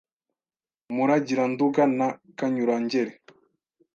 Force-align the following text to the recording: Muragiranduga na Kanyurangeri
Muragiranduga 0.95 1.83
na 1.97 2.07
Kanyurangeri 2.37 3.13